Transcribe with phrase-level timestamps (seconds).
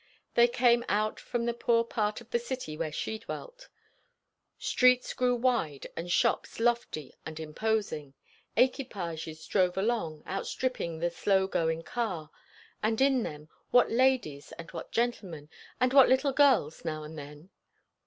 [0.33, 3.69] They came out from the poor part of the city where she dwelt;
[4.57, 8.15] streets grew wide and shops lofty and imposing;
[8.57, 12.31] equipages drove along, outstripping the slow going car;
[12.81, 17.51] and in them, what ladies, and what gentlemen, and what little girls now and then!